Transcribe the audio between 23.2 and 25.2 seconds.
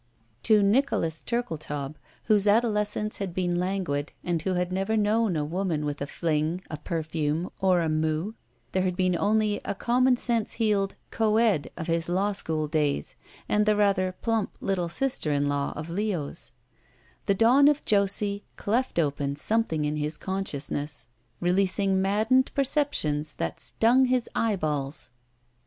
that sttmg his eyeballs.